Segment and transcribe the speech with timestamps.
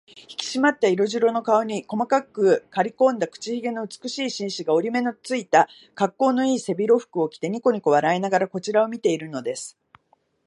[0.15, 9.77] ひきしまった色白の顔に、細くかりこんだ口ひげの美しい紳士が、折り目のついた、かっこうのいい背広服を着て、にこにこ笑いながらこちらを見ているのです。